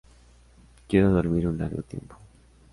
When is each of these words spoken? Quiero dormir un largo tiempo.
Quiero 0.87 1.11
dormir 1.11 1.45
un 1.47 1.59
largo 1.59 1.83
tiempo. 1.83 2.15